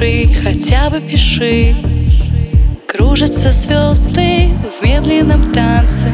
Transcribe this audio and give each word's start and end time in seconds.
пиши, 0.00 0.28
хотя 0.42 0.90
бы 0.90 1.00
пиши. 1.00 1.74
Кружатся 2.88 3.50
звезды 3.50 4.48
в 4.48 4.82
медленном 4.84 5.42
танце. 5.52 6.12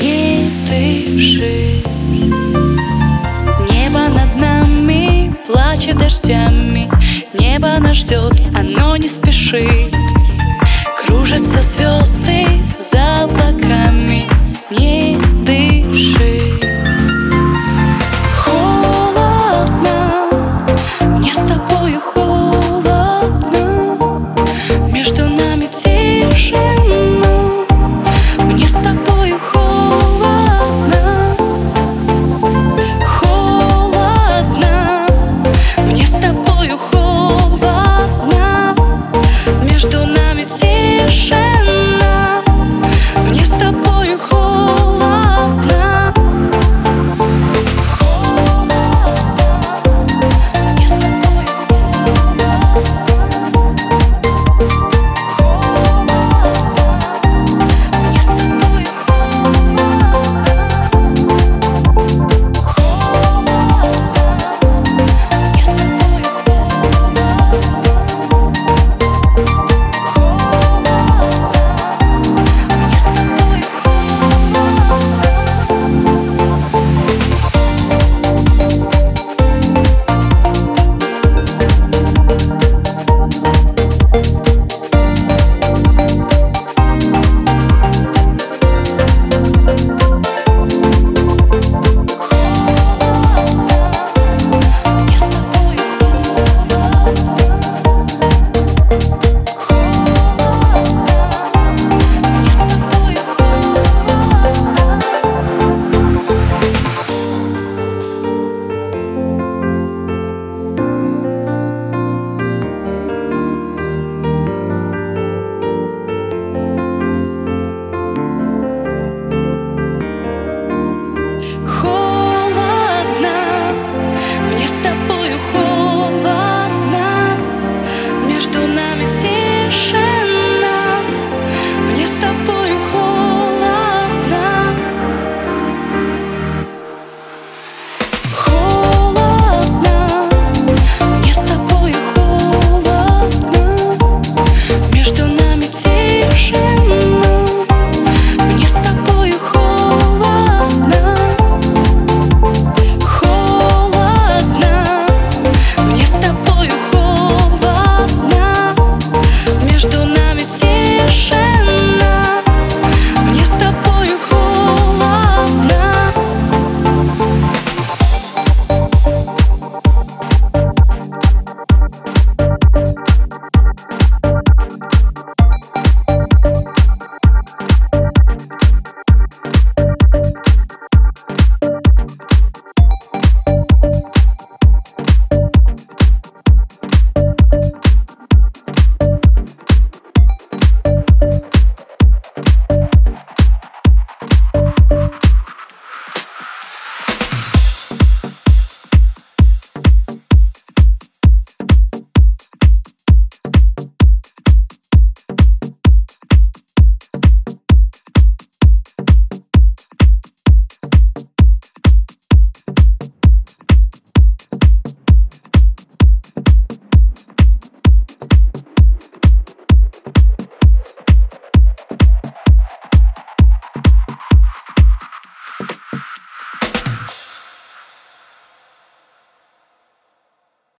Не 0.00 0.50
дыши. 0.66 1.82
Небо 3.70 4.00
над 4.14 4.36
нами 4.36 5.34
плачет 5.46 5.96
дождями. 5.98 6.88
Небо 7.38 7.78
нас 7.78 7.96
ждет, 7.96 8.40
оно 8.54 8.96
не 8.96 9.08
спешит. 9.08 9.94
Кружатся 11.04 11.62
звезды 11.62 12.46
за 12.78 13.24
облаками. 13.24 14.28
Не 14.70 15.31